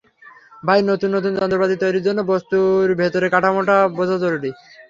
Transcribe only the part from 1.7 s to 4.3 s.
তৈরির জন্য বস্তুর ভেতরের কাঠামোটা বোঝা